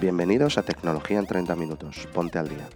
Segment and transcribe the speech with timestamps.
[0.00, 2.08] Bienvenidos a Tecnología en 30 Minutos.
[2.14, 2.66] Ponte al día.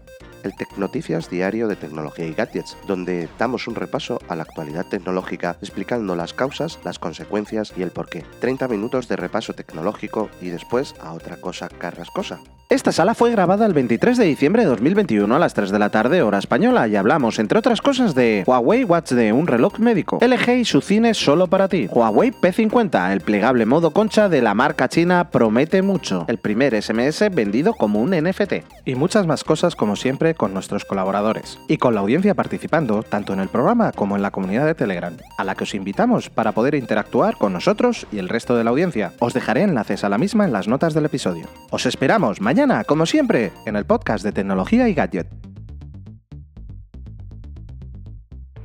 [0.42, 5.56] El Tecnoticias diario de tecnología y gadgets, donde damos un repaso a la actualidad tecnológica
[5.62, 8.26] explicando las causas, las consecuencias y el porqué.
[8.40, 12.40] 30 minutos de repaso tecnológico y después a otra cosa carrascosa.
[12.74, 15.90] Esta sala fue grabada el 23 de diciembre de 2021 a las 3 de la
[15.90, 20.18] tarde, hora española, y hablamos, entre otras cosas, de Huawei Watch de un reloj médico,
[20.20, 24.54] LG y su cine solo para ti, Huawei P50, el plegable modo concha de la
[24.54, 29.76] marca china promete mucho, el primer SMS vendido como un NFT, y muchas más cosas
[29.76, 34.16] como siempre con nuestros colaboradores, y con la audiencia participando tanto en el programa como
[34.16, 38.08] en la comunidad de Telegram, a la que os invitamos para poder interactuar con nosotros
[38.10, 39.12] y el resto de la audiencia.
[39.20, 41.46] Os dejaré enlaces a la misma en las notas del episodio.
[41.70, 45.26] Os esperamos mañana, como siempre, en el podcast de tecnología y gadget.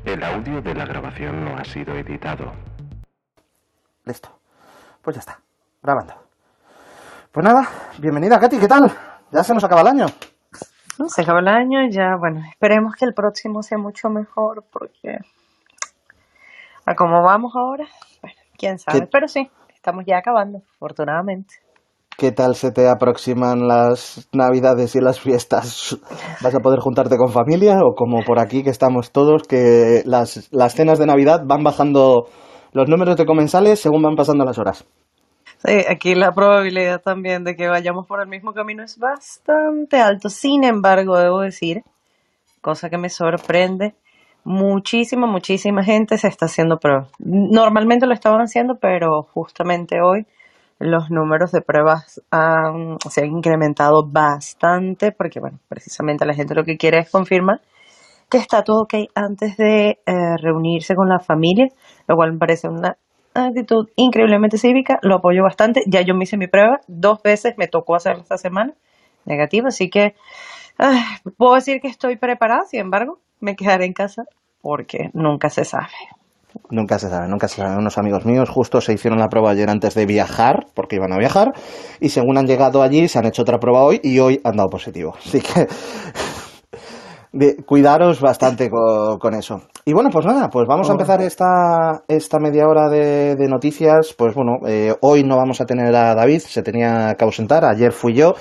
[0.05, 2.53] El audio de la grabación no ha sido editado.
[4.05, 4.29] Listo.
[5.01, 5.39] Pues ya está.
[5.83, 6.13] Grabando.
[7.31, 7.67] Pues nada,
[7.99, 8.89] bienvenida Katy, ¿qué tal?
[9.31, 10.05] Ya se nos acaba el año.
[11.07, 15.19] Se acaba el año y ya, bueno, esperemos que el próximo sea mucho mejor porque
[16.85, 17.85] a cómo vamos ahora,
[18.21, 21.55] bueno, quién sabe, ¿Qué- pero sí, estamos ya acabando, afortunadamente.
[22.19, 25.97] ¿Qué tal se te aproximan las navidades y las fiestas?
[26.43, 30.49] ¿Vas a poder juntarte con familia o como por aquí que estamos todos, que las,
[30.51, 32.25] las cenas de Navidad van bajando
[32.73, 34.85] los números de comensales según van pasando las horas?
[35.65, 40.27] Sí, aquí la probabilidad también de que vayamos por el mismo camino es bastante alto.
[40.27, 41.83] Sin embargo, debo decir,
[42.59, 43.95] cosa que me sorprende,
[44.43, 47.09] muchísima, muchísima gente se está haciendo pruebas.
[47.19, 50.25] Normalmente lo estaban haciendo, pero justamente hoy
[50.79, 56.63] los números de pruebas han- se han incrementado bastante porque, bueno, precisamente la gente lo
[56.63, 57.61] que quiere es confirmar
[58.29, 61.67] que está todo ok antes de eh, reunirse con la familia,
[62.07, 62.97] lo cual me parece una
[63.33, 67.67] actitud increíblemente cívica, lo apoyo bastante, ya yo me hice mi prueba, dos veces me
[67.67, 68.73] tocó hacerla esta semana,
[69.25, 70.15] negativa, así que
[70.79, 74.23] ah, puedo decir que estoy preparada, sin embargo, me quedaré en casa
[74.61, 75.87] porque nunca se sabe.
[76.71, 77.77] Nunca se sabe, nunca se sabe.
[77.77, 81.17] Unos amigos míos justo se hicieron la prueba ayer antes de viajar, porque iban a
[81.17, 81.51] viajar,
[81.99, 84.69] y según han llegado allí, se han hecho otra prueba hoy y hoy han dado
[84.69, 85.13] positivo.
[85.25, 85.67] Así que
[87.31, 89.61] de- cuidaros bastante co- con, eso.
[89.85, 94.13] Y bueno, pues nada, pues vamos a empezar esta, esta media hora de, de noticias.
[94.17, 97.91] Pues bueno, eh, hoy no vamos a tener a David, se tenía que ausentar, ayer
[97.91, 98.33] fui yo.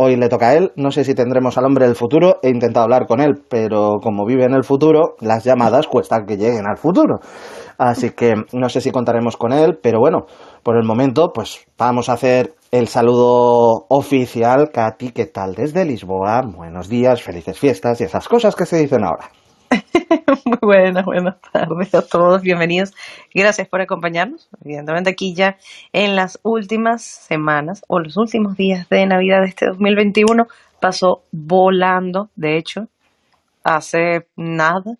[0.00, 2.84] Hoy le toca a él, no sé si tendremos al hombre del futuro, he intentado
[2.84, 6.76] hablar con él, pero como vive en el futuro, las llamadas cuestan que lleguen al
[6.76, 7.18] futuro.
[7.78, 10.26] Así que no sé si contaremos con él, pero bueno,
[10.62, 14.70] por el momento, pues vamos a hacer el saludo oficial.
[14.72, 16.42] Katy, ¿qué tal desde Lisboa?
[16.46, 19.30] Buenos días, felices fiestas y esas cosas que se dicen ahora.
[20.44, 22.94] Muy buenas, buenas tardes a todos, bienvenidos.
[23.34, 24.48] Gracias por acompañarnos.
[24.64, 25.58] Evidentemente aquí ya
[25.92, 30.46] en las últimas semanas o los últimos días de Navidad de este 2021
[30.80, 32.30] pasó volando.
[32.36, 32.88] De hecho,
[33.64, 34.96] hace nada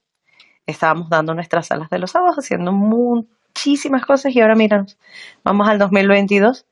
[0.66, 4.98] estábamos dando nuestras salas de los sábados, haciendo muchísimas cosas y ahora míranos,
[5.42, 6.66] vamos al 2022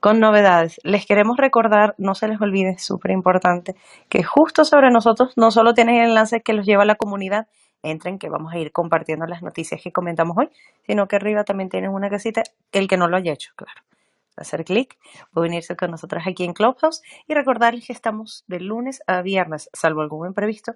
[0.00, 0.80] con novedades.
[0.82, 3.76] Les queremos recordar, no se les olvide, es súper importante,
[4.08, 7.46] que justo sobre nosotros no solo tienen el enlace que los lleva a la comunidad,
[7.82, 10.48] entren que vamos a ir compartiendo las noticias que comentamos hoy,
[10.86, 13.80] sino que arriba también tienen una casita, el que no lo haya hecho, claro.
[14.36, 14.96] Hacer clic,
[15.34, 19.68] pueden unirse con nosotros aquí en Clubhouse y recordarles que estamos de lunes a viernes,
[19.74, 20.72] salvo algún imprevisto,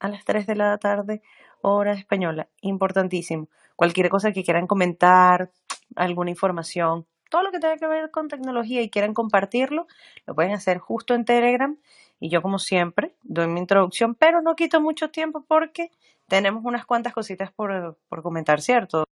[0.00, 1.20] a las 3 de la tarde,
[1.60, 2.48] hora española.
[2.62, 3.48] Importantísimo.
[3.76, 5.50] Cualquier cosa que quieran comentar,
[5.94, 9.86] alguna información, todo lo que tenga que ver con tecnología y quieran compartirlo,
[10.26, 11.78] lo pueden hacer justo en Telegram.
[12.20, 15.90] Y yo, como siempre, doy mi introducción, pero no quito mucho tiempo porque
[16.28, 19.04] tenemos unas cuantas cositas por, por comentar, ¿cierto?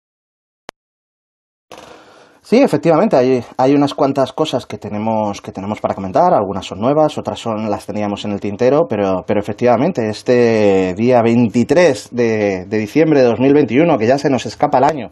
[2.43, 6.81] Sí, efectivamente, hay, hay unas cuantas cosas que tenemos, que tenemos para comentar, algunas son
[6.81, 12.65] nuevas, otras son las teníamos en el tintero, pero, pero efectivamente, este día 23 de,
[12.65, 15.11] de diciembre de 2021, que ya se nos escapa el año,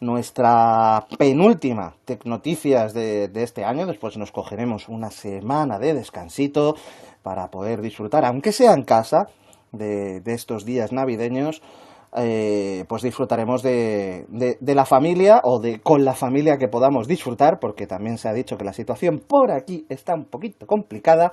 [0.00, 6.74] nuestra penúltima Tecnoticias de, de este año, después nos cogeremos una semana de descansito
[7.22, 9.26] para poder disfrutar, aunque sea en casa,
[9.72, 11.62] de, estos días navideños,
[12.16, 17.06] eh, pues disfrutaremos de, de- de la familia o de con la familia que podamos
[17.06, 21.32] disfrutar, porque también se ha dicho que la situación por aquí está un poquito complicada,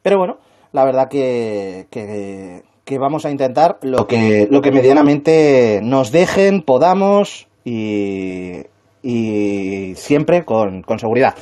[0.00, 0.38] pero bueno,
[0.72, 6.62] la verdad que, que, que vamos a intentar lo que, lo que medianamente nos dejen,
[6.62, 8.62] podamos y,
[9.02, 11.34] y siempre con, seguridad.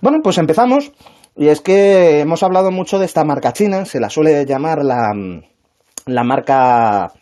[0.00, 0.92] Bueno, pues empezamos.
[1.36, 5.12] Y es que hemos hablado mucho de esta marca china, se la suele llamar la,
[6.06, 7.12] la marca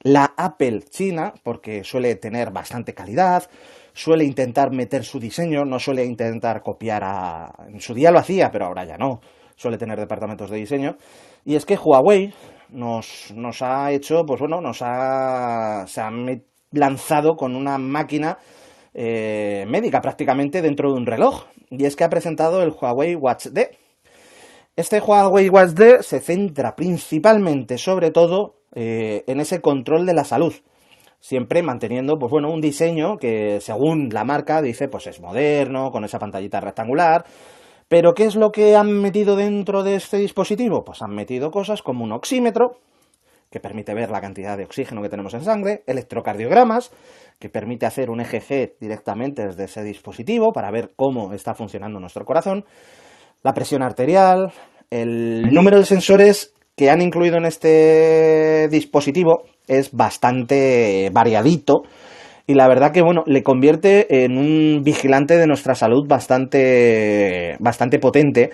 [0.00, 3.42] la Apple china, porque suele tener bastante calidad,
[3.92, 7.52] suele intentar meter su diseño, no suele intentar copiar a...
[7.68, 9.20] En su día lo hacía, pero ahora ya no.
[9.54, 10.96] Suele tener departamentos de diseño.
[11.44, 12.32] Y es que Huawei
[12.70, 16.10] nos, nos ha hecho, pues bueno, nos ha, se ha
[16.70, 18.38] lanzado con una máquina
[18.94, 21.44] eh, médica prácticamente dentro de un reloj.
[21.70, 23.70] Y es que ha presentado el Huawei Watch D.
[24.76, 30.24] Este Huawei Watch D se centra principalmente, sobre todo, eh, en ese control de la
[30.24, 30.54] salud
[31.26, 36.04] siempre manteniendo, pues bueno, un diseño que según la marca dice, pues es moderno, con
[36.04, 37.24] esa pantallita rectangular.
[37.88, 40.84] Pero ¿qué es lo que han metido dentro de este dispositivo?
[40.84, 42.78] Pues han metido cosas como un oxímetro,
[43.56, 46.90] que permite ver la cantidad de oxígeno que tenemos en sangre, electrocardiogramas,
[47.38, 52.26] que permite hacer un EGG directamente desde ese dispositivo para ver cómo está funcionando nuestro
[52.26, 52.66] corazón,
[53.42, 54.52] la presión arterial,
[54.90, 61.84] el número de sensores que han incluido en este dispositivo es bastante variadito
[62.46, 67.98] y la verdad que bueno, le convierte en un vigilante de nuestra salud bastante, bastante
[67.98, 68.50] potente.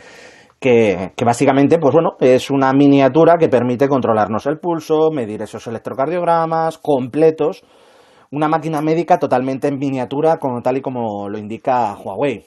[0.63, 6.79] Que, básicamente, pues bueno, es una miniatura que permite controlarnos el pulso, medir esos electrocardiogramas
[6.79, 7.65] completos,
[8.31, 12.47] una máquina médica totalmente en miniatura, como tal y como lo indica Huawei.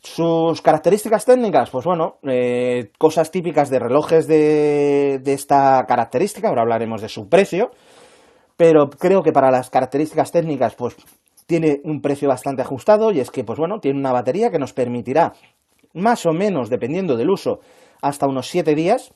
[0.00, 6.62] Sus características técnicas, pues bueno, eh, cosas típicas de relojes de, de esta característica, ahora
[6.62, 7.70] hablaremos de su precio,
[8.56, 10.96] pero creo que para las características técnicas, pues
[11.46, 14.72] tiene un precio bastante ajustado y es que, pues bueno, tiene una batería que nos
[14.72, 15.32] permitirá,
[15.98, 17.60] más o menos, dependiendo del uso,
[18.00, 19.12] hasta unos 7 días,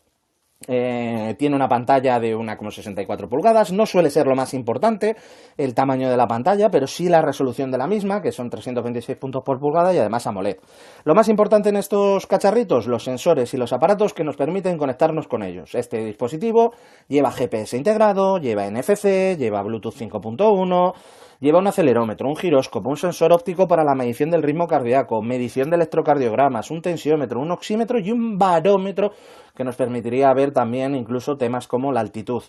[0.69, 5.17] eh, tiene una pantalla de 1,64 pulgadas, no suele ser lo más importante
[5.57, 9.19] el tamaño de la pantalla, pero sí la resolución de la misma, que son 326
[9.19, 10.59] puntos por pulgada y además AMOLED.
[11.05, 15.27] Lo más importante en estos cacharritos, los sensores y los aparatos que nos permiten conectarnos
[15.27, 15.75] con ellos.
[15.75, 16.73] Este dispositivo
[17.09, 20.95] lleva GPS integrado, lleva NFC, lleva Bluetooth 5.1,
[21.43, 25.71] Lleva un acelerómetro, un giróscopo, un sensor óptico para la medición del ritmo cardíaco, medición
[25.71, 29.11] de electrocardiogramas, un tensiómetro, un oxímetro y un barómetro
[29.53, 32.45] que nos permitiría ver también incluso temas como la altitud.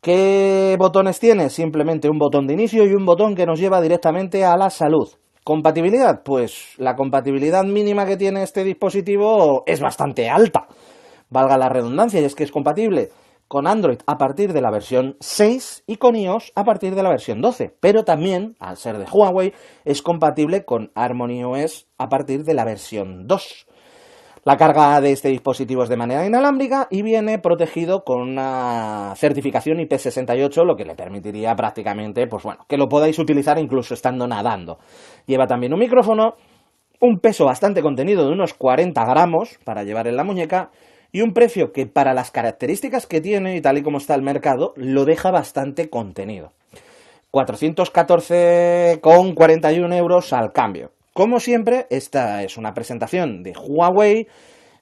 [0.00, 1.48] ¿Qué botones tiene?
[1.48, 5.08] Simplemente un botón de inicio y un botón que nos lleva directamente a la salud.
[5.44, 6.24] ¿Compatibilidad?
[6.24, 10.66] Pues la compatibilidad mínima que tiene este dispositivo es bastante alta.
[11.30, 13.10] Valga la redundancia, y es que es compatible
[13.48, 17.08] con Android a partir de la versión 6 y con iOS a partir de la
[17.08, 17.74] versión 12.
[17.80, 19.54] Pero también, al ser de Huawei,
[19.84, 23.66] es compatible con Harmony OS a partir de la versión 2.
[24.44, 29.78] La carga de este dispositivo es de manera inalámbrica y viene protegido con una certificación
[29.78, 34.78] IP68, lo que le permitiría prácticamente, pues bueno, que lo podáis utilizar incluso estando nadando.
[35.26, 36.36] Lleva también un micrófono,
[37.00, 40.70] un peso bastante contenido de unos 40 gramos para llevar en la muñeca
[41.12, 44.22] y un precio que para las características que tiene y tal y como está el
[44.22, 46.52] mercado, lo deja bastante contenido.
[47.32, 50.92] 414,41 euros al cambio.
[51.12, 54.28] Como siempre, esta es una presentación de Huawei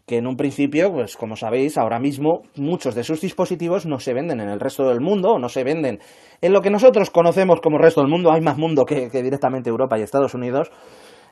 [0.07, 4.15] que en un principio, pues como sabéis, ahora mismo muchos de sus dispositivos no se
[4.15, 5.99] venden en el resto del mundo, no se venden
[6.41, 9.99] en lo que nosotros conocemos como resto del mundo, hay más mundo que directamente Europa
[9.99, 10.71] y Estados Unidos,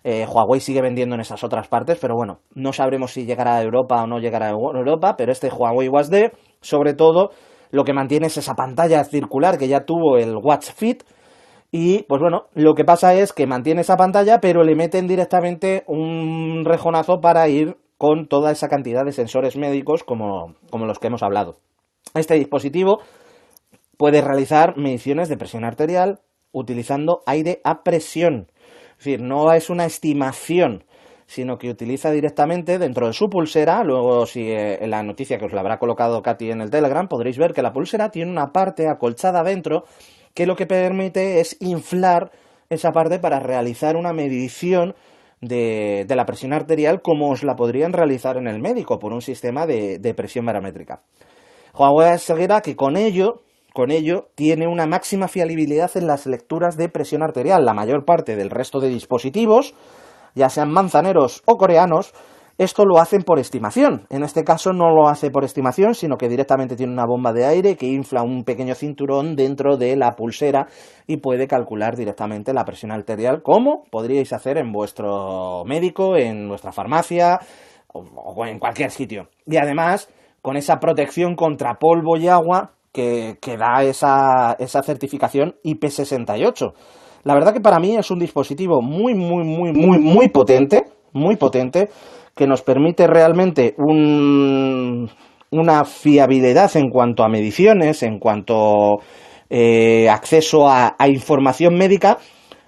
[0.04, 3.62] eh, Huawei sigue vendiendo en esas otras partes, pero bueno, no sabremos si llegará a
[3.62, 7.30] Europa o no llegará a Europa, pero este Huawei Watch D, sobre todo,
[7.70, 11.02] lo que mantiene es esa pantalla circular que ya tuvo el Watch Fit,
[11.72, 15.82] y pues bueno, lo que pasa es que mantiene esa pantalla, pero le meten directamente
[15.88, 21.08] un rejonazo para ir con toda esa cantidad de sensores médicos como, como los que
[21.08, 21.56] hemos hablado.
[22.14, 23.00] Este dispositivo
[23.96, 26.20] puede realizar mediciones de presión arterial
[26.52, 28.46] utilizando aire a presión.
[28.98, 30.84] Es decir, no es una estimación,
[31.26, 35.46] sino que utiliza directamente dentro de su pulsera, luego si eh, en la noticia que
[35.46, 38.52] os la habrá colocado Katy en el Telegram, podréis ver que la pulsera tiene una
[38.52, 39.84] parte acolchada dentro
[40.34, 42.30] que lo que permite es inflar
[42.68, 44.94] esa parte para realizar una medición
[45.40, 49.66] de, la presión arterial como os la podrían realizar en el médico por un sistema
[49.66, 51.02] de, de presión barométrica.
[51.74, 53.42] Huawei asegura que con ello
[53.74, 57.64] con ello, tiene una máxima fiabilidad en las lecturas de presión arterial.
[57.64, 59.74] La mayor parte del resto de dispositivos,
[60.36, 62.14] ya sean manzaneros o coreanos,
[62.56, 64.06] esto lo hacen por estimación.
[64.10, 67.46] En este caso no lo hace por estimación, sino que directamente tiene una bomba de
[67.46, 70.68] aire que infla un pequeño cinturón dentro de la pulsera
[71.08, 76.70] y puede calcular directamente la presión arterial, como podríais hacer en vuestro médico, en vuestra
[76.70, 77.40] farmacia
[77.92, 79.30] o en cualquier sitio.
[79.46, 80.08] Y además,
[80.42, 86.72] con esa protección contra polvo y agua, que, da esa, esa certificación IP68.
[87.24, 91.36] La verdad que para mí es un dispositivo muy, muy, muy, muy, muy potente, muy
[91.36, 91.88] potente,
[92.36, 95.10] que nos permite realmente un,
[95.50, 98.98] una fiabilidad en cuanto a mediciones, en cuanto
[99.50, 102.18] eh, acceso a, información médica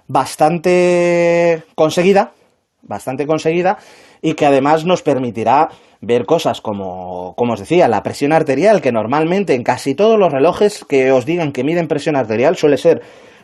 [0.09, 2.33] bastante conseguida,
[2.81, 3.77] bastante conseguida
[4.21, 5.69] y que además nos permitirá
[6.01, 10.31] ver cosas como, como os decía, la presión arterial, que normalmente en casi todos los
[10.31, 13.01] relojes que os digan que miden presión arterial suele ser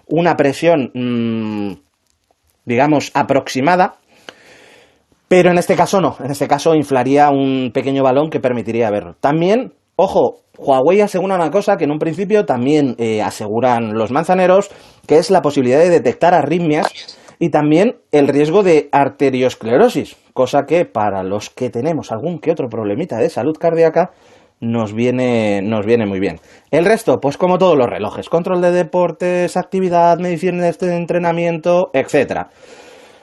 [0.07, 1.73] una presión, mm,
[2.65, 3.95] digamos, aproximada,
[5.27, 9.15] pero en este caso no, en este caso inflaría un pequeño balón que permitiría verlo.
[9.19, 14.69] También, ojo, Huawei asegura una cosa que en un principio también eh, aseguran los manzaneros,
[15.07, 20.85] que es la posibilidad de detectar arritmias y también el riesgo de arteriosclerosis, cosa que
[20.85, 24.11] para los que tenemos algún que otro problemita de salud cardíaca
[24.61, 26.39] nos viene, nos viene muy bien.
[26.71, 32.47] El resto, pues como todos los relojes, control de deportes, actividad, medición de entrenamiento, etcétera.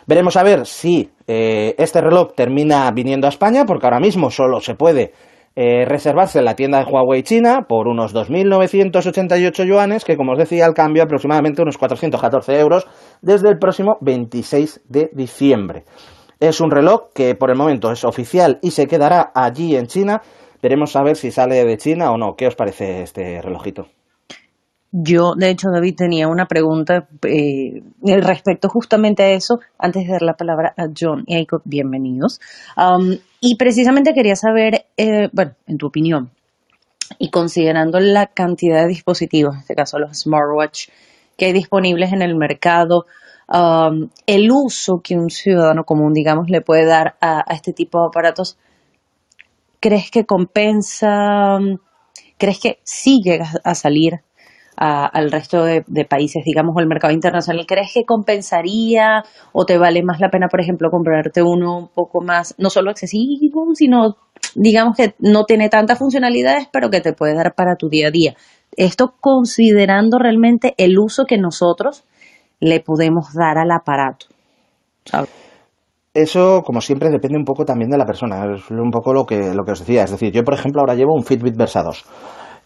[0.07, 4.61] Veremos a ver si eh, este reloj termina viniendo a España, porque ahora mismo solo
[4.61, 5.15] se puede
[5.57, 10.39] eh, reservarse en la tienda de Huawei China por unos 2.988 yuanes, que como os
[10.39, 12.87] decía, al cambio aproximadamente unos 414 euros
[13.21, 15.85] desde el próximo 26 de diciembre.
[16.39, 20.23] Es un reloj que por el momento es oficial y se quedará allí en China.
[20.63, 22.37] Veremos a ver si sale de China o no.
[22.37, 23.89] ¿Qué os parece este relojito?
[24.93, 30.23] Yo, de hecho, David, tenía una pregunta eh, respecto justamente a eso, antes de dar
[30.23, 32.41] la palabra a John y Jacob, bienvenidos.
[33.41, 36.31] Y precisamente quería saber, eh, bueno, en tu opinión,
[37.19, 40.89] y considerando la cantidad de dispositivos, en este caso los smartwatch,
[41.37, 43.07] que hay disponibles en el mercado,
[43.49, 48.01] um, el uso que un ciudadano común, digamos, le puede dar a, a este tipo
[48.01, 48.59] de aparatos,
[49.81, 51.59] ¿crees que compensa?
[52.37, 54.21] ¿Crees que sí llega a salir
[54.77, 59.23] al resto de, países, digamos, o el mercado internacional, ¿crees que compensaría
[59.53, 62.91] o te vale más la pena, por ejemplo, comprarte uno un poco más, no solo
[62.91, 64.17] excesivo, sino,
[64.55, 68.11] digamos, que no tiene tantas funcionalidades, pero que te puede dar para tu día a
[68.11, 68.35] día?
[68.77, 72.05] Esto considerando realmente el uso que nosotros
[72.61, 74.27] le podemos dar al aparato.
[76.13, 78.55] Eso, como siempre, depende un poco también de la persona.
[78.55, 80.05] Es un poco lo que, lo que os decía.
[80.05, 82.05] Es decir, yo, por ejemplo, ahora llevo un Fitbit Versa 2.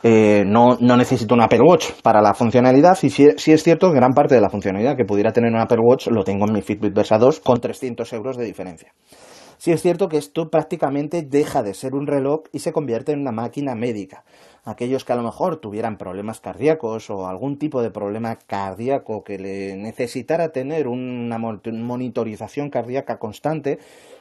[0.03, 3.97] Eh, no, no, necesito un Apple Watch para la funcionalidad y sí, es cierto que
[3.97, 6.61] gran parte de la funcionalidad que pudiera tener un Apple Watch lo tengo en mi
[6.61, 8.93] Fitbit Versa 2 con 300 euros de diferencia.
[9.57, 13.21] Sí es cierto que esto prácticamente deja de ser un reloj y se convierte en
[13.21, 14.25] una máquina médica.
[14.65, 19.39] Aquellos que a lo mejor tuvieran problemas cardíacos o algún tipo de problema cardíaco que
[19.39, 23.79] le necesitara tener una monitorización cardíaca constante,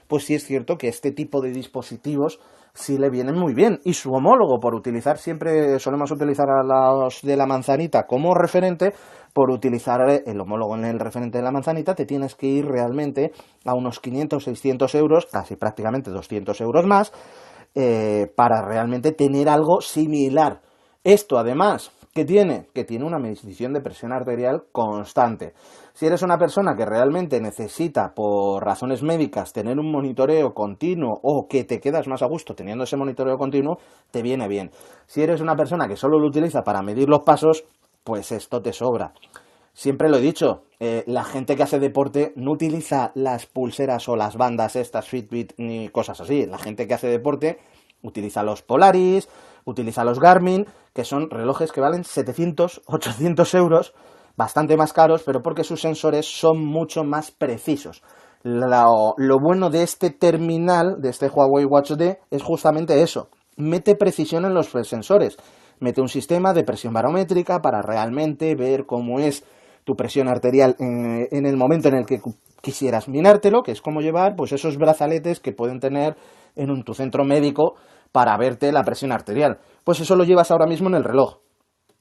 [0.08, 2.39] pues sí es cierto que este tipo de dispositivos
[2.74, 3.80] sí le vienen muy bien.
[3.84, 8.94] Y su homólogo, por utilizar, siempre solemos utilizar a los de la manzanita como referente,
[9.34, 13.32] por utilizar el homólogo en el referente de la manzanita, te tienes que ir realmente
[13.65, 17.12] a unos 500, 600 euros, casi prácticamente 200 euros más,
[17.74, 20.62] eh, para realmente tener algo similar.
[21.03, 22.68] Esto además, ¿qué tiene?
[22.74, 25.53] Que tiene una medición de presión arterial constante.
[25.95, 31.47] Si eres una persona que realmente necesita, por razones médicas, tener un monitoreo continuo o
[31.47, 33.77] que te quedas más a gusto teniendo ese monitoreo continuo,
[34.09, 34.71] te viene bien.
[35.05, 37.65] Si eres una persona que solo lo utiliza para medir los pasos,
[38.03, 39.13] pues esto te sobra.
[39.71, 44.15] Siempre lo he dicho, eh, la gente que hace deporte no utiliza las pulseras o
[44.15, 46.47] las bandas estas Fitbit ni cosas así.
[46.47, 47.59] La gente que hace deporte
[48.01, 49.29] utiliza los Polaris,
[49.65, 53.93] utiliza los Garmin, que son relojes que valen 700, 800 euros
[54.36, 58.04] bastante más caros, pero porque sus sensores son mucho más precisos.
[58.44, 63.30] Lo, bueno de este terminal, de este Huawei Watch D, es justamente eso.
[63.56, 65.38] Mete precisión en los sensores.
[65.80, 69.46] Mete un sistema de presión barométrica para realmente ver cómo es
[69.86, 72.20] tu presión arterial en, en el momento en el que
[72.62, 76.16] quisieras minártelo, que es como llevar pues esos brazaletes que pueden tener
[76.56, 77.75] en un, tu centro médico
[78.12, 79.60] para verte la presión arterial.
[79.84, 81.42] Pues eso lo llevas ahora mismo en el reloj.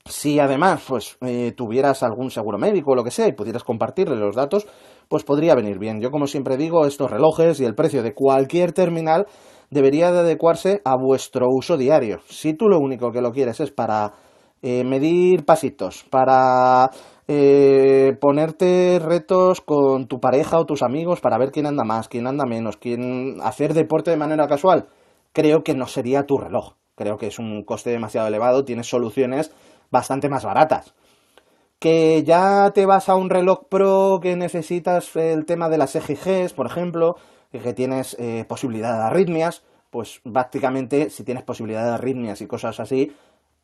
[0.04, 4.16] Si además pues eh, tuvieras algún seguro médico o lo que sea y pudieras compartirle
[4.16, 4.66] los datos,
[5.08, 6.00] pues podría venir bien.
[6.00, 9.26] Yo como siempre digo, estos relojes y el precio de cualquier terminal
[9.70, 12.18] debería de adecuarse a vuestro uso diario.
[12.26, 14.12] Si tú lo único que lo quieres es para
[14.60, 16.90] eh, medir pasitos, para
[17.28, 22.26] eh, ponerte retos con tu pareja o tus amigos para ver quién anda más, quién
[22.26, 24.88] anda menos, quién hacer deporte de manera casual,
[25.32, 26.74] creo que no sería tu reloj.
[26.94, 29.50] Creo que es un coste demasiado elevado, tienes soluciones
[29.92, 30.94] bastante más baratas.
[31.78, 36.52] Que ya te vas a un reloj pro que necesitas el tema de las EGGs,
[36.54, 37.16] por ejemplo,
[37.52, 42.80] que tienes eh, posibilidad de arritmias, pues prácticamente si tienes posibilidad de arritmias y cosas
[42.80, 43.14] así,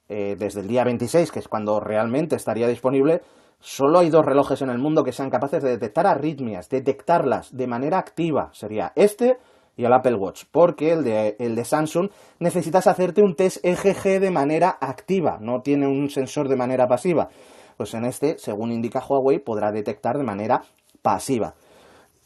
[0.09, 3.23] eh, desde el día 26, que es cuando realmente estaría disponible,
[3.61, 7.67] solo hay dos relojes en el mundo que sean capaces de detectar arritmias, detectarlas de
[7.67, 8.51] manera activa.
[8.53, 9.39] Sería este
[9.79, 14.21] y el Apple Watch, porque el de, el de Samsung necesitas hacerte un test EGG
[14.21, 17.29] de manera activa, no tiene un sensor de manera pasiva.
[17.77, 20.63] Pues en este, según indica Huawei, podrá detectar de manera
[21.01, 21.55] pasiva.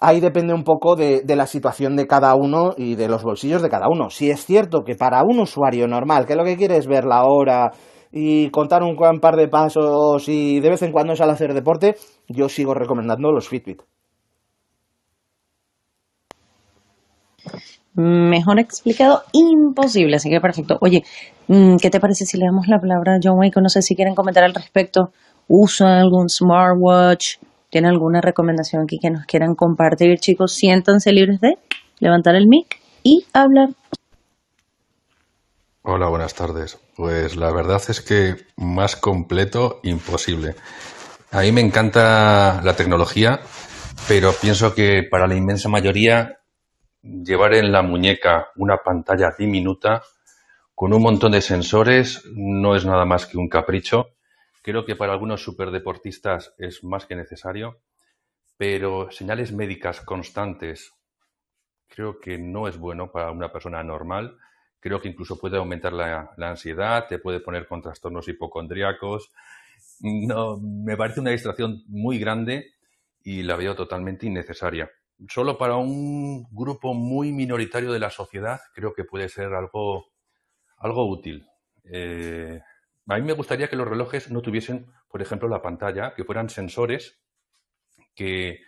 [0.00, 3.68] Ahí depende un poco de, la situación de cada uno y de los bolsillos de
[3.68, 4.08] cada uno.
[4.08, 7.24] Si es cierto que para un usuario normal, que lo que quiere es ver la
[7.24, 7.70] hora
[8.10, 11.96] y contar un par de pasos y de vez en cuando sale a hacer deporte,
[12.28, 13.82] yo sigo recomendando los Fitbit.
[17.94, 20.78] Mejor explicado, imposible, así que perfecto.
[20.80, 21.04] Oye,
[21.48, 23.52] mm, ¿qué te parece si le damos la palabra a John Wayne?
[23.60, 25.12] No sé si quieren comentar al respecto.
[25.48, 27.36] ¿Usa algún smartwatch?
[27.68, 30.54] ¿Tienen alguna recomendación aquí que nos quieran compartir, chicos?
[30.54, 31.58] Siéntanse libres de
[31.98, 33.70] levantar el mic y hablar.
[35.82, 36.78] Hola, buenas tardes.
[36.96, 40.54] Pues la verdad es que más completo, imposible.
[41.30, 43.40] A mí me encanta la tecnología,
[44.06, 46.41] pero pienso que para la inmensa mayoría
[47.02, 50.02] llevar en la muñeca una pantalla diminuta
[50.74, 54.10] con un montón de sensores no es nada más que un capricho.
[54.62, 57.80] Creo que para algunos superdeportistas es más que necesario,
[58.56, 60.92] pero señales médicas constantes
[61.88, 64.38] creo que no es bueno para una persona normal.
[64.80, 69.30] Creo que incluso puede aumentar la, ansiedad, te puede poner con trastornos hipocondríacos.
[70.00, 72.72] No, me parece una distracción muy grande
[73.22, 74.90] y la veo totalmente innecesaria
[75.28, 80.06] solo para un grupo muy minoritario de la sociedad creo que puede ser algo,
[80.78, 81.46] algo útil.
[81.84, 82.60] Eh,
[83.06, 86.48] a mí me gustaría que los relojes no tuviesen, por ejemplo, la pantalla, que fueran
[86.48, 87.20] sensores,
[88.14, 88.60] que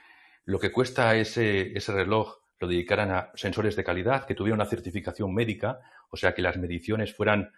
[0.44, 4.66] lo que cuesta ese, ese reloj lo dedicaran a sensores de calidad, que tuviera una
[4.66, 7.52] certificación médica, o sea, que las mediciones fueran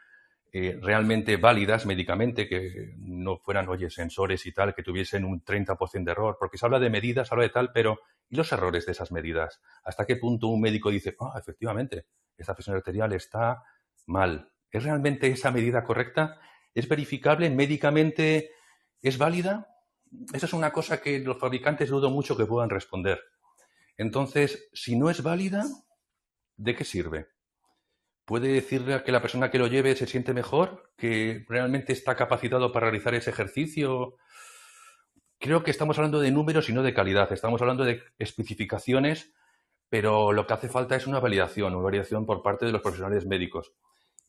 [0.53, 6.05] eh, realmente válidas médicamente, que no fueran, oye, sensores y tal, que tuviesen un 30%
[6.05, 8.87] de error, porque se habla de medidas, se habla de tal, pero ¿y los errores
[8.87, 9.61] de esas medidas?
[9.85, 12.07] ¿Hasta qué punto un médico dice, ah, efectivamente,
[12.37, 13.63] esta presión arterial está
[14.07, 14.53] mal?
[14.71, 16.41] ¿Es realmente esa medida correcta?
[16.75, 18.51] ¿Es verificable médicamente?
[19.01, 19.69] ¿Es válida?
[20.33, 23.21] Esa es una cosa que los fabricantes dudo mucho que puedan responder.
[23.97, 25.65] Entonces, si no es válida,
[26.57, 27.37] ¿de qué sirve?
[28.27, 32.73] puede decirle que la persona que lo lleve se siente mejor, que realmente está capacitado
[32.73, 34.17] para realizar ese ejercicio.
[35.39, 37.33] Creo que estamos hablando de números y no de calidad.
[37.33, 39.35] Estamos hablando de especificaciones,
[39.89, 43.27] pero lo que hace falta es una validación, una validación por parte de los profesionales
[43.27, 43.73] médicos.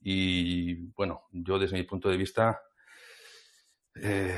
[0.01, 2.61] Y bueno, yo desde mi punto de vista,
[3.95, 4.37] eh,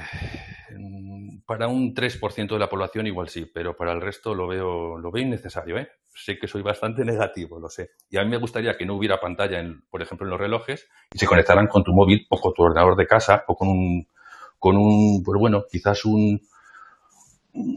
[1.46, 5.12] para un 3% de la población igual sí, pero para el resto lo veo, lo
[5.12, 5.78] veo innecesario.
[5.78, 5.90] ¿eh?
[6.14, 7.92] sé que soy bastante negativo, lo sé.
[8.10, 10.88] Y a mí me gustaría que no hubiera pantalla, en, por ejemplo, en los relojes
[11.14, 14.08] y se conectaran con tu móvil o con tu ordenador de casa o con un,
[14.58, 16.42] con un, pues bueno, quizás un,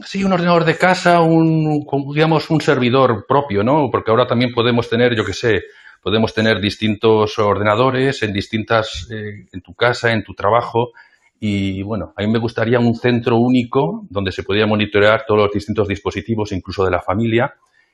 [0.05, 3.89] sí, un ordenador de casa, un, digamos, un servidor propio, ¿no?
[3.91, 5.63] Porque ahora también podemos tener, yo qué sé,
[6.01, 10.91] podemos tener distintos ordenadores en distintas, eh, en tu casa, en tu trabajo.
[11.39, 15.51] Y bueno, a mí me gustaría un centro único donde se pudiera monitorear todos los
[15.51, 17.53] distintos dispositivos, incluso de la familia,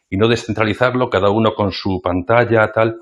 [0.10, 2.98] y no descentralizarlo, cada uno con su pantalla, tal.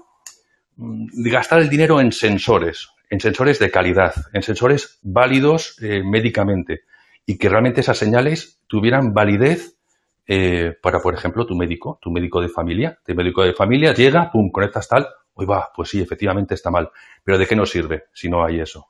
[0.75, 6.81] Mm, gastar el dinero en sensores, en sensores de calidad, en sensores válidos eh, médicamente
[7.29, 9.77] y que realmente esas señales tuvieran validez
[10.25, 12.97] eh, para, por ejemplo, tu médico, tu médico de familia.
[13.05, 16.89] Tu médico de familia llega, pum, conectas tal, hoy va, pues sí, efectivamente está mal.
[17.23, 18.87] Pero ¿de qué nos sirve si no hay eso?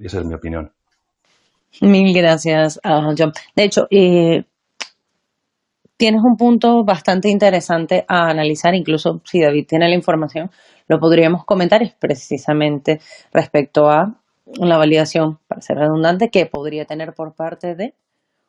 [0.00, 0.72] Esa es mi opinión.
[1.80, 3.32] Mil gracias, uh, John.
[3.54, 4.42] De hecho, eh,
[5.96, 10.50] tienes un punto bastante interesante a analizar, incluso si David tiene la información,
[10.88, 13.00] lo podríamos comentar, es precisamente
[13.32, 14.19] respecto a
[14.54, 17.94] la validación, para ser redundante, que podría tener por parte de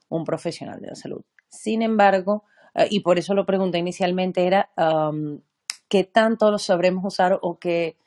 [0.10, 1.22] un profesional de la salud.
[1.50, 2.44] Sin embargo,
[2.76, 4.70] eh, y por eso lo pregunté inicialmente, era
[5.88, 7.98] qué tanto lo sabremos usar o qué,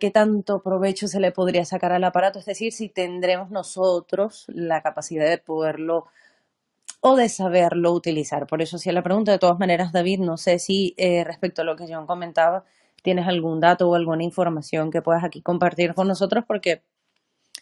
[0.00, 4.82] qué tanto provecho se le podría sacar al aparato, es decir, si tendremos nosotros la
[4.82, 6.06] capacidad de poderlo
[7.00, 8.46] o de saberlo utilizar.
[8.46, 9.32] Por eso hacía la pregunta.
[9.32, 12.64] De todas maneras, David, no sé si eh, respecto a lo que John comentaba,
[13.02, 16.82] tienes algún dato o alguna información que puedas aquí compartir con nosotros porque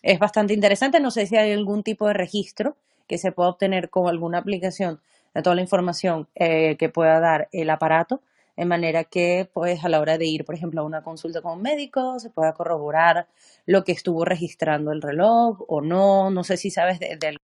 [0.02, 1.00] es bastante interesante.
[1.00, 5.00] No sé si hay algún tipo de registro que se pueda obtener con alguna aplicación
[5.34, 8.22] de toda la información eh, que pueda dar el aparato,
[8.56, 11.52] de manera que, pues, a la hora de ir, por ejemplo, a una consulta con
[11.58, 13.28] un médico, se pueda corroborar
[13.66, 16.30] lo que estuvo registrando el reloj o no.
[16.30, 17.36] No sé si sabes de, de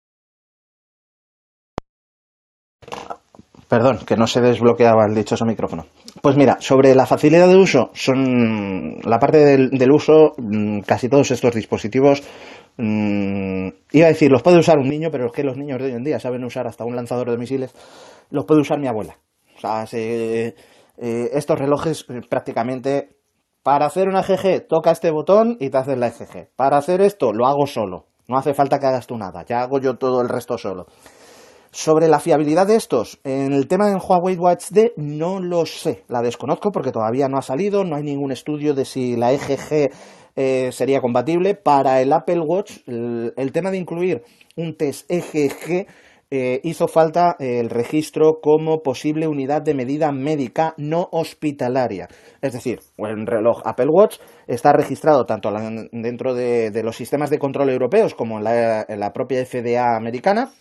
[3.72, 5.86] Perdón, que no se desbloqueaba el dichoso micrófono.
[6.22, 11.32] Pues mira, sobre la facilidad de uso, son la parte del, uso, mm, casi todos
[11.32, 12.22] estos dispositivos,
[12.76, 15.86] mm, iba a decir, los puede usar un niño, pero es que los niños de
[15.86, 17.74] hoy en día saben usar hasta un lanzador de misiles,
[18.30, 19.16] los puede usar mi abuela.
[19.56, 20.54] O sea, eh,
[20.98, 23.16] estos relojes eh, prácticamente,
[23.64, 26.50] para hacer una EGG, toca este botón y te haces la EGG.
[26.58, 28.08] Para hacer esto, lo hago solo.
[28.28, 30.88] No hace falta que hagas tú nada, ya hago yo todo el resto solo.
[31.74, 36.04] Sobre la fiabilidad de estos, en el tema del Huawei Watch D no lo sé,
[36.10, 39.90] la desconozco porque todavía no ha salido, no hay ningún estudio de si la EGG
[40.36, 41.56] eh, sería compatible.
[41.56, 44.22] Para el Apple Watch, el, tema de incluir
[44.58, 45.88] un test EGG
[46.30, 52.08] eh, hizo falta el registro como posible unidad de medida médica no hospitalaria.
[52.42, 55.52] Es decir, un reloj Apple Watch está registrado tanto
[55.92, 60.52] dentro de, los sistemas de control europeos como en la, propia FDA americana,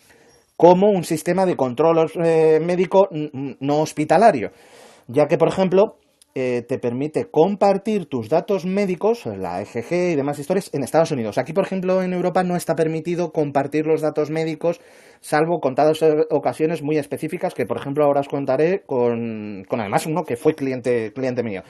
[0.61, 3.09] como un sistema de control eh, médico
[3.61, 4.51] no hospitalario.
[5.09, 5.97] Ya que, por ejemplo,
[6.35, 11.39] eh, te permite compartir tus datos médicos, la EGG y demás historias, en Estados Unidos.
[11.39, 14.83] Aquí, por ejemplo, en Europa no está permitido compartir los datos médicos,
[15.21, 20.25] salvo contadas ocasiones muy específicas que, por ejemplo, ahora os contaré con, con además uno
[20.25, 21.63] que fue cliente, cliente mío.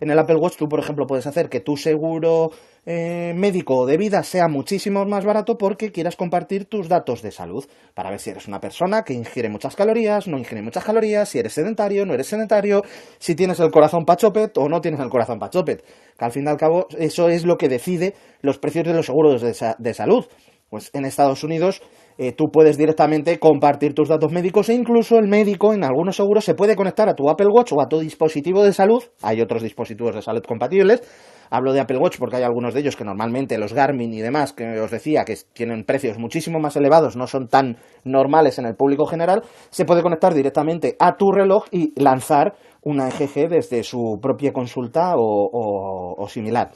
[0.00, 2.50] En el Apple Watch tú, por ejemplo, puedes hacer que tu seguro
[2.84, 7.64] eh, médico de vida sea muchísimo más barato porque quieras compartir tus datos de salud
[7.94, 11.38] para ver si eres una persona que ingiere muchas calorías, no ingiere muchas calorías, si
[11.38, 12.82] eres sedentario, no eres sedentario,
[13.18, 15.82] si tienes el corazón pachopet o no tienes el corazón pachopet.
[16.16, 19.06] Que al fin y al cabo eso es lo que decide los precios de los
[19.06, 20.26] seguros de salud.
[20.68, 21.80] Pues en Estados Unidos
[22.18, 26.44] eh, tú puedes directamente compartir tus datos médicos e incluso el médico en algunos seguros
[26.44, 29.02] se puede conectar a tu Apple Watch o a tu dispositivo de salud.
[29.22, 31.02] Hay otros dispositivos de salud compatibles.
[31.50, 34.52] Hablo de Apple Watch porque hay algunos de ellos que normalmente los Garmin y demás,
[34.52, 38.74] que os decía que tienen precios muchísimo más elevados, no son tan normales en el
[38.74, 44.18] público general, se puede conectar directamente a tu reloj y lanzar una EGG desde su
[44.20, 46.70] propia consulta o similar.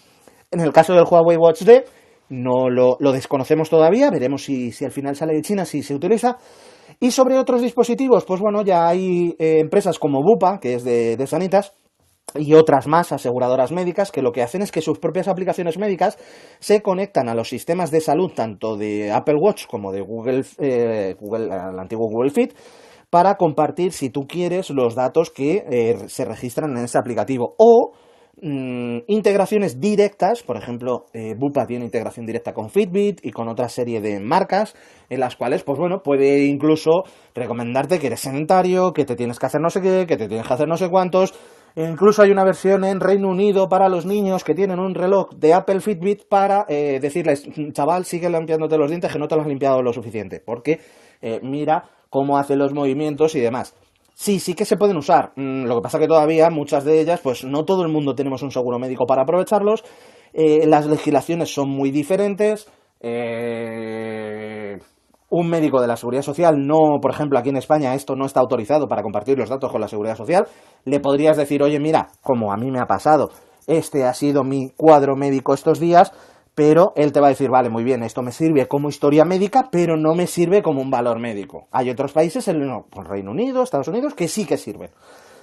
[0.52, 1.84] En el caso del Huawei Watch D,
[2.30, 6.38] no lo, desconocemos todavía, veremos si, al final sale de China, si se utiliza.
[7.00, 11.26] Y sobre otros dispositivos, pues bueno, ya hay eh, empresas como Bupa, que es de,
[11.26, 11.74] Sanitas,
[12.34, 16.16] y otras más aseguradoras médicas que lo que hacen es que sus propias aplicaciones médicas
[16.60, 21.16] se conectan a los sistemas de salud tanto de Apple Watch como de Google, eh,
[21.18, 22.54] Google el antiguo Google Fit
[23.08, 27.94] para compartir si tú quieres los datos que eh, se registran en ese aplicativo o
[28.42, 33.68] Mm, integraciones directas, por ejemplo, eh, Bupa tiene integración directa con Fitbit y con otra
[33.68, 34.74] serie de marcas
[35.10, 39.44] en las cuales, pues bueno, puede incluso recomendarte que eres sedentario, que te tienes que
[39.44, 41.34] hacer no sé qué, que te tienes que hacer no sé cuántos.
[41.76, 45.30] E incluso hay una versión en Reino Unido para los niños que tienen un reloj
[45.36, 49.44] de Apple Fitbit para eh, decirles, chaval, sigue limpiándote los dientes que no te los
[49.44, 50.80] has limpiado lo suficiente, porque
[51.20, 53.74] eh, mira cómo hace los movimientos y demás.
[54.14, 55.32] Sí, sí que se pueden usar.
[55.36, 58.42] Mm, lo que pasa que todavía muchas de ellas, pues no todo el mundo tenemos
[58.42, 59.82] un seguro médico para aprovecharlos.
[60.32, 62.68] Eh, las legislaciones son muy diferentes.
[63.00, 64.78] Eh,
[65.30, 68.40] un médico de la seguridad social no, por ejemplo, aquí en España esto no está
[68.40, 70.46] autorizado para compartir los datos con la seguridad social.
[70.84, 73.30] Le podrías decir, oye, mira, como a mí me ha pasado,
[73.66, 76.12] este ha sido mi cuadro médico estos días,
[76.60, 79.70] pero él te va a decir, vale, muy bien, esto me sirve como historia médica,
[79.72, 81.68] pero no me sirve como un valor médico.
[81.70, 84.90] Hay otros países, el pues Reino Unido, Estados Unidos, que sí que sirven.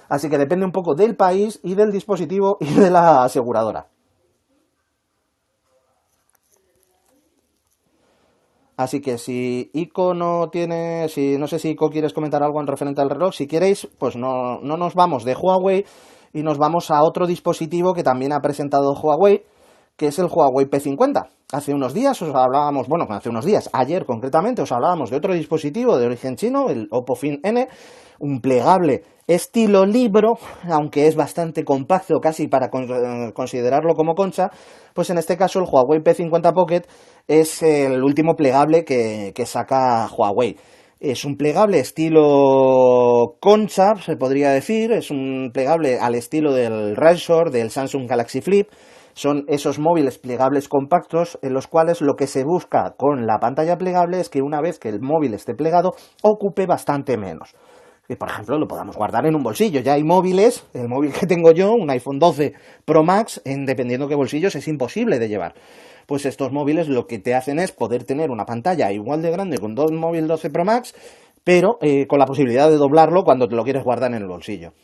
[0.08, 3.88] Así que depende un poco del país y del dispositivo y de la aseguradora.
[8.76, 12.68] Así que si ICO no tiene, si no sé si ICO quieres comentar algo en
[12.68, 15.84] referente al reloj, si queréis, pues no, no nos vamos de Huawei
[16.32, 19.42] y nos vamos a otro dispositivo que también ha presentado Huawei,
[19.98, 21.26] que es el Huawei P50.
[21.52, 25.34] Hace unos días os hablábamos, bueno, hace unos días, ayer concretamente, os hablábamos de otro
[25.34, 27.68] dispositivo de origen chino, el Oppo Fin N,
[28.20, 30.38] un plegable estilo libro,
[30.70, 34.50] aunque es bastante compacto casi para considerarlo como concha,
[34.94, 36.82] pues en este caso el Huawei P50 Pocket
[37.26, 40.56] es el último plegable que, que saca Huawei.
[41.00, 47.50] Es un plegable estilo concha, se podría decir, es un plegable al estilo del Razor,
[47.50, 48.68] del Samsung Galaxy Flip,
[49.18, 53.76] son esos móviles plegables compactos en los cuales lo que se busca con la pantalla
[53.76, 57.56] plegable es que una vez que el móvil esté plegado ocupe bastante menos.
[58.06, 59.80] Que por ejemplo lo podamos guardar en un bolsillo.
[59.80, 62.52] Ya hay móviles, el móvil que tengo yo, un iPhone 12
[62.84, 65.54] Pro Max, en dependiendo qué bolsillos es imposible de llevar.
[66.06, 69.58] Pues estos móviles lo que te hacen es poder tener una pantalla igual de grande
[69.58, 70.94] con dos móviles 12 Pro Max,
[71.42, 74.74] pero eh, con la posibilidad de doblarlo cuando te lo quieres guardar en el bolsillo.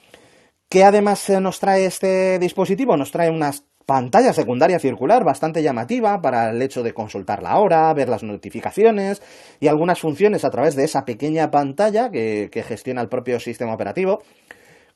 [0.69, 2.97] ¿Qué además nos trae este dispositivo?
[2.97, 7.93] Nos trae unas pantalla secundaria circular bastante llamativa para el hecho de consultar la hora,
[7.93, 9.23] ver las notificaciones
[9.61, 14.23] y algunas funciones a través de esa pequeña pantalla que, gestiona el propio sistema operativo.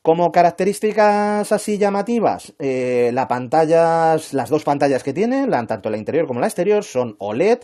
[0.01, 6.46] Como características así llamativas, eh, las dos pantallas que tiene, tanto la interior como la
[6.46, 7.59] exterior, son OLED.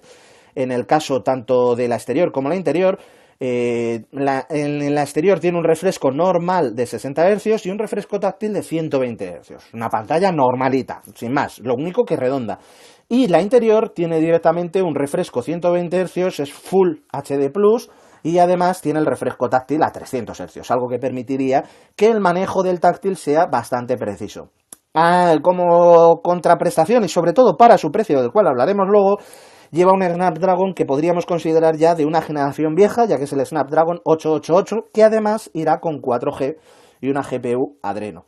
[0.57, 2.99] En el caso tanto de la exterior como la interior,
[3.41, 8.53] eh, en, la exterior tiene un refresco normal de 60 Hz y un refresco táctil
[8.53, 9.75] de 120 Hz.
[9.75, 12.59] Una pantalla normalita, sin más, lo único que redonda.
[13.09, 17.91] Y la interior tiene directamente un refresco 120 Hz, es Full HD Plus,
[18.23, 22.63] y además tiene el refresco táctil a 300 Hz, algo que permitiría que el manejo
[22.63, 24.51] del táctil sea bastante preciso.
[24.95, 29.19] Ah, como contraprestación y sobre todo para su precio, del cual hablaremos luego,
[29.75, 33.45] lleva un Snapdragon que podríamos considerar ya de una generación vieja, ya que es el
[33.45, 36.57] Snapdragon 888, que además irá con 4G
[37.01, 38.25] y una GPU Adreno.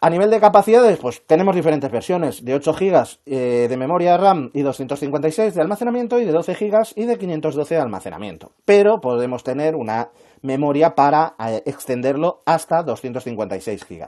[0.00, 4.50] A nivel de capacidades, pues tenemos diferentes versiones, de 8 GB eh, de memoria RAM
[4.54, 8.52] y 256 de almacenamiento y de 12 GB y de 512 de almacenamiento.
[8.64, 10.08] Pero podemos tener una
[10.40, 14.06] memoria para eh, extenderlo hasta 256 GB.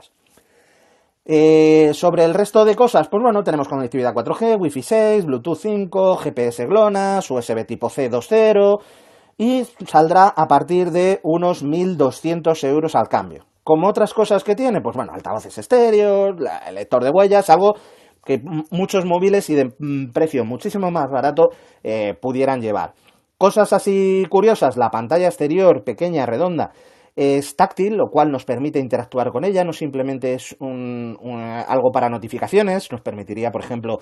[1.25, 6.17] Eh, sobre el resto de cosas, pues bueno, tenemos conectividad 4G, Wi-Fi 6, Bluetooth 5,
[6.17, 8.79] GPS GLONASS, USB tipo C 2.0
[9.37, 13.45] y saldrá a partir de unos 1.200 euros al cambio.
[13.63, 16.35] Como otras cosas que tiene, pues bueno, altavoces estéreos,
[16.67, 17.75] el lector de huellas, algo
[18.25, 21.49] que muchos móviles y de mm, precio muchísimo más barato
[21.83, 22.93] eh, pudieran llevar.
[23.37, 26.71] Cosas así curiosas, la pantalla exterior pequeña, redonda,
[27.15, 32.91] es táctil, lo cual nos permite interactuar con ella, no simplemente es algo para notificaciones,
[32.91, 33.99] nos permitiría, por ejemplo,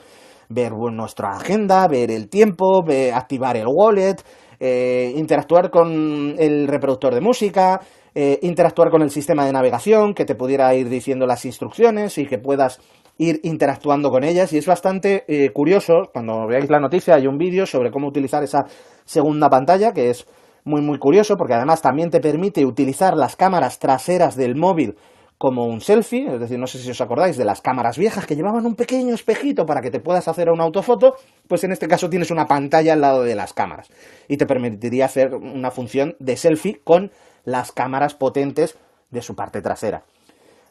[0.50, 4.16] ver nuestra agenda, ver el tiempo, activar el wallet,
[4.60, 7.82] eh, interactuar con el reproductor de música,
[8.14, 12.26] eh, interactuar con el sistema de navegación, que te pudiera ir diciendo las instrucciones y
[12.26, 12.80] que puedas
[13.18, 14.54] ir interactuando con ellas.
[14.54, 18.44] Y es bastante eh, curioso, cuando veáis la noticia hay un vídeo sobre cómo utilizar
[18.44, 18.66] esa
[19.04, 20.28] segunda pantalla que es
[20.64, 24.96] muy muy curioso porque además también te permite utilizar las cámaras traseras del móvil
[25.38, 28.36] como un selfie, es decir, no sé si os acordáis de las cámaras viejas que
[28.36, 31.16] llevaban un pequeño espejito para que te puedas hacer una autofoto,
[31.48, 33.90] pues en este caso tienes una pantalla al lado de las cámaras
[34.28, 37.10] y te permitiría hacer una función de selfie con
[37.44, 38.78] las cámaras potentes
[39.10, 40.04] de su parte trasera.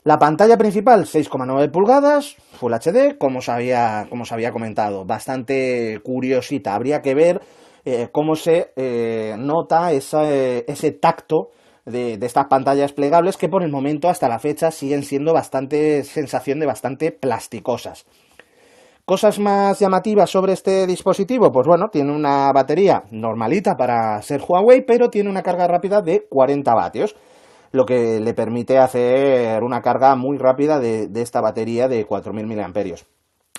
[0.04, 6.00] La pantalla principal, 6,9 pulgadas, Full HD, como os, había, como os había comentado, bastante
[6.02, 6.74] curiosita.
[6.74, 7.40] Habría que ver
[7.84, 11.50] eh, cómo se eh, nota ese tacto
[11.86, 16.60] de, estas pantallas plegables que por el momento hasta la fecha siguen siendo bastante sensación
[16.60, 18.06] de bastante plasticosas.
[19.04, 24.84] Cosas más llamativas sobre este dispositivo, pues bueno, tiene una batería normalita para ser Huawei,
[24.86, 27.16] pero tiene una carga rápida de 40 vatios,
[27.72, 32.46] lo que le permite hacer una carga muy rápida de, de esta batería de 4.000
[32.46, 32.96] mAh.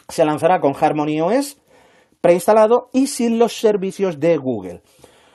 [0.08, 1.58] Se lanzará con Harmony OS,
[2.22, 4.82] preinstalado y sin los servicios de Google.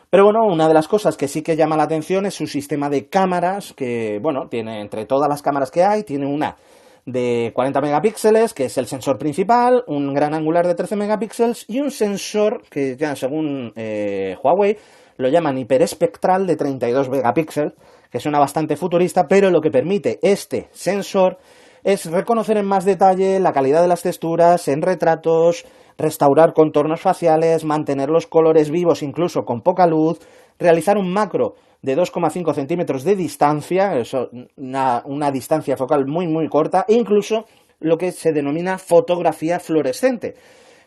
[0.09, 2.89] Pero bueno, una de las cosas que sí que llama la atención es su sistema
[2.89, 6.57] de cámaras, que bueno, tiene entre todas las cámaras que hay, tiene una
[7.05, 11.81] de 40 megapíxeles, que es el sensor principal, un gran angular de 13 megapíxeles y
[11.81, 14.77] un sensor que ya según eh, Huawei
[15.17, 17.73] lo llaman hiperespectral de 32 megapíxeles,
[18.11, 21.39] que suena bastante futurista, pero lo que permite este sensor
[21.87, 25.65] es reconocer en más detalle la calidad de las texturas en retratos,
[25.97, 30.19] restaurar contornos faciales, mantener los colores vivos incluso con poca luz,
[30.59, 36.85] realizar un macro de 2,5 centímetros de distancia, eso, una, distancia focal muy muy corta,
[36.89, 37.45] e incluso
[37.79, 40.35] lo que se denomina fotografía fluorescente.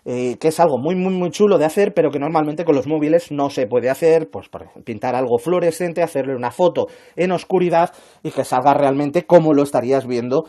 [0.05, 2.88] Eh, que es algo muy, muy, muy chulo de hacer, pero que normalmente con los
[2.88, 4.49] móviles no se puede hacer, pues
[4.85, 10.07] pintar algo fluorescente, hacerle una foto en oscuridad y que salga realmente como lo estarías
[10.07, 10.45] viendo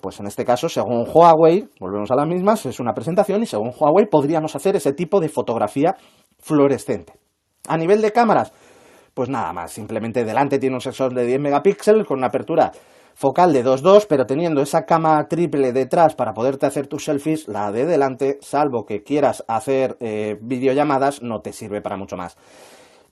[0.00, 3.72] Pues en este caso, según Huawei, volvemos a las mismas, es una presentación y según
[3.76, 5.96] Huawei podríamos hacer ese tipo de fotografía
[6.38, 7.14] fluorescente.
[7.68, 8.52] A nivel de cámaras,
[9.14, 12.72] pues nada más, simplemente delante tiene un sensor de 10 megapíxeles con una apertura
[13.14, 17.70] focal de 2.2, pero teniendo esa cámara triple detrás para poderte hacer tus selfies, la
[17.70, 22.36] de delante, salvo que quieras hacer eh, videollamadas, no te sirve para mucho más.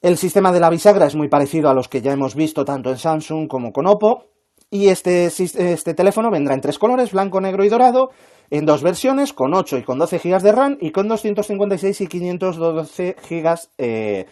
[0.00, 2.90] El sistema de la bisagra es muy parecido a los que ya hemos visto tanto
[2.90, 4.26] en Samsung como con Oppo,
[4.70, 8.10] y este, este teléfono vendrá en tres colores, blanco, negro y dorado,
[8.50, 12.06] en dos versiones, con 8 y con 12 GB de RAM y con 256 y
[12.06, 14.26] 512 GB eh,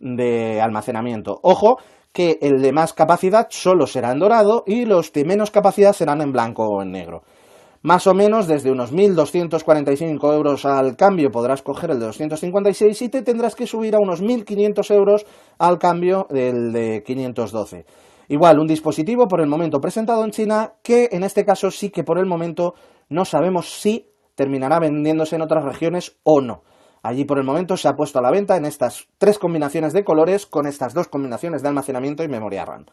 [0.00, 1.38] de almacenamiento.
[1.42, 1.78] Ojo,
[2.12, 6.20] que el de más capacidad solo será en dorado y los de menos capacidad serán
[6.20, 7.22] en blanco o en negro.
[7.82, 13.08] Más o menos desde unos 1.245 euros al cambio podrás coger el de 256 y
[13.08, 15.24] te tendrás que subir a unos 1.500 euros
[15.58, 17.86] al cambio del de 512.
[18.30, 22.04] Igual, un dispositivo por el momento presentado en China que en este caso sí que
[22.04, 22.74] por el momento
[23.08, 26.62] no sabemos si terminará vendiéndose en otras regiones o no.
[27.02, 30.04] Allí por el momento se ha puesto a la venta en estas tres combinaciones de
[30.04, 32.86] colores con estas dos combinaciones de almacenamiento y memoria RAM.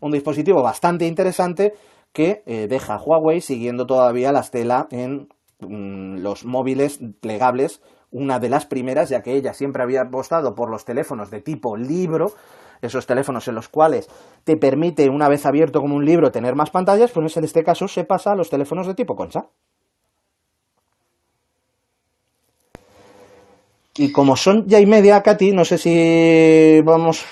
[0.00, 1.74] Un dispositivo bastante interesante
[2.12, 5.26] que eh, deja Huawei siguiendo todavía la estela en
[5.58, 10.70] mm, los móviles plegables, una de las primeras, ya que ella siempre había apostado por
[10.70, 12.26] los teléfonos de tipo libro,
[12.82, 14.08] esos teléfonos en los cuales
[14.44, 17.88] te permite, una vez abierto como un libro, tener más pantallas, pues en este caso
[17.88, 19.46] se pasa a los teléfonos de tipo concha.
[23.96, 27.24] Y como son ya y media, Katy, no sé si vamos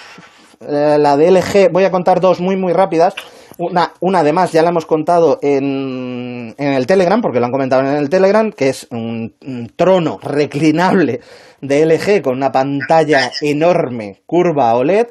[0.60, 3.14] eh, la de LG, voy a contar dos muy, muy rápidas.
[3.58, 7.82] Una, una además ya la hemos contado en, en el Telegram, porque lo han comentado
[7.82, 11.20] en el Telegram, que es un, un trono reclinable
[11.60, 15.08] de LG con una pantalla enorme, curva OLED,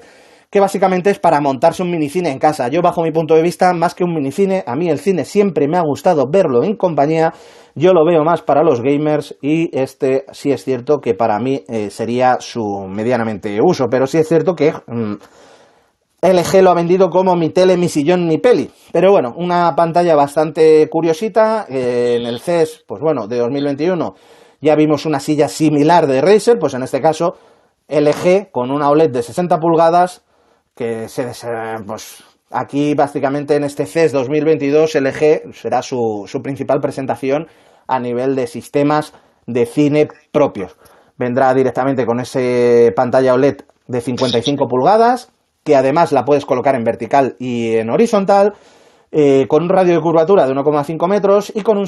[0.51, 2.67] que básicamente es para montarse un minicine en casa.
[2.67, 5.69] Yo, bajo mi punto de vista, más que un minicine, a mí el cine siempre
[5.69, 7.33] me ha gustado verlo en compañía.
[7.73, 11.63] Yo lo veo más para los gamers y este sí es cierto que para mí
[11.69, 15.13] eh, sería su medianamente uso, pero sí es cierto que mm,
[16.21, 18.69] LG lo ha vendido como mi tele, mi sillón, mi peli.
[18.91, 21.65] Pero bueno, una pantalla bastante curiosita.
[21.69, 24.15] eh, en el CES, pues bueno, de 2021
[24.59, 27.37] ya vimos una silla similar de Razer, pues en este caso
[27.87, 30.25] LG con una OLED de 60 pulgadas
[30.81, 37.45] que se eh, pues aquí básicamente en este CES 2022 LG será su, principal presentación
[37.87, 39.13] a nivel de sistemas
[39.45, 40.75] de cine propios.
[41.17, 45.31] Vendrá directamente con ese pantalla OLED de 55 pulgadas,
[45.63, 48.53] que además la puedes colocar en vertical y en horizontal,
[49.11, 51.85] eh, con un radio de curvatura de 1,5 metros y con un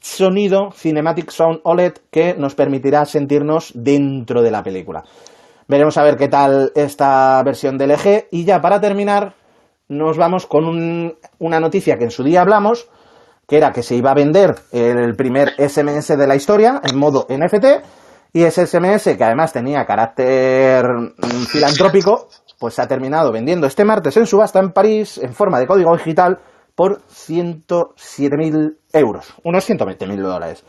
[0.00, 5.04] sonido Cinematic Sound OLED que nos permitirá sentirnos dentro de la película.
[5.68, 8.28] Veremos a ver qué tal esta versión del LG.
[8.30, 9.34] Y ya para terminar,
[9.88, 12.88] nos vamos con un- una noticia que en su día hablamos,
[13.48, 17.26] que era que se iba a vender el primer SMS de la historia en modo
[17.28, 17.82] NFT.
[18.32, 23.84] Y ese SMS, que además tenía carácter mm, filantrópico, pues se ha terminado vendiendo este
[23.84, 26.38] martes en subasta en París en forma de código digital
[26.74, 30.64] por 107.000 euros, unos 120.000 dólares.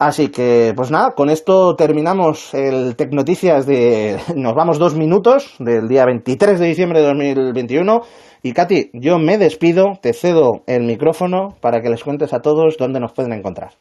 [0.00, 4.18] Así que, pues nada, con esto terminamos el Tecnoticias de...
[4.34, 8.00] Nos vamos dos minutos del día 23 de diciembre de 2021.
[8.42, 12.78] Y Katy, yo me despido, te cedo el micrófono para que les cuentes a todos
[12.78, 13.74] dónde nos pueden encontrar.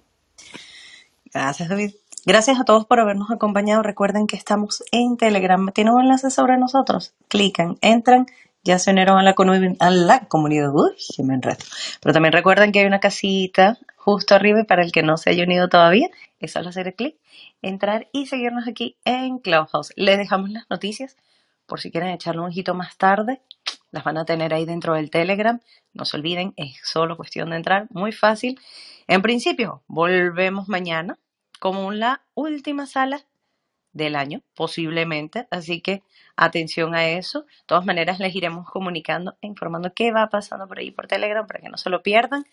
[1.34, 1.92] Gracias, David.
[2.26, 3.82] Gracias a todos por habernos acompañado.
[3.82, 5.68] Recuerden que estamos en Telegram.
[5.74, 7.14] ¿Tienen un enlace sobre nosotros?
[7.30, 8.26] Clican, entran,
[8.66, 9.36] ya se unieron a la,
[9.80, 10.68] a la comunidad.
[10.74, 11.60] Uy, me enredo.
[12.02, 15.30] Pero también recuerden que hay una casita justo arriba y para el que no se
[15.30, 16.10] haya unido todavía,
[16.40, 17.18] es solo hacer clic,
[17.62, 19.94] entrar y seguirnos aquí en Clubhouse.
[19.98, 21.18] Les dejamos las noticias
[21.66, 23.42] por si quieren echarle un ojito más tarde.
[23.92, 25.60] Las van a tener ahí dentro del Telegram.
[25.94, 27.88] No se olviden, es solo cuestión de entrar.
[27.90, 28.60] Muy fácil.
[29.08, 31.18] En principio, volvemos mañana
[31.60, 33.26] como la última sala
[33.92, 35.48] del año, posiblemente.
[35.52, 36.04] Así que
[36.38, 37.42] atención a eso.
[37.42, 41.46] De todas maneras, les iremos comunicando e informando qué va pasando por ahí por Telegram
[41.46, 42.46] para que no se lo pierdan.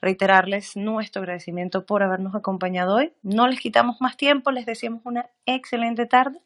[0.00, 3.12] Reiterarles nuestro agradecimiento por habernos acompañado hoy.
[3.22, 6.40] No les quitamos más tiempo, les deseamos una excelente tarde.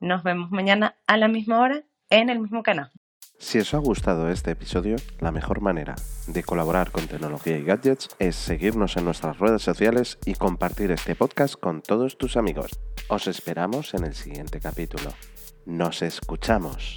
[0.00, 2.90] Nos vemos mañana a la misma hora en el mismo canal.
[3.38, 5.94] Si os ha gustado este episodio, la mejor manera
[6.26, 11.14] de colaborar con tecnología y gadgets es seguirnos en nuestras redes sociales y compartir este
[11.14, 12.80] podcast con todos tus amigos.
[13.08, 15.10] Os esperamos en el siguiente capítulo.
[15.66, 16.96] Nos escuchamos.